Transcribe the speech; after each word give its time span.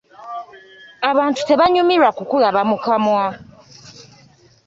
Abantu 1.09 1.39
tebanyumirwa 1.47 2.09
kukulaba 2.17 2.61
mu 2.69 2.77
kamwa. 2.85 3.25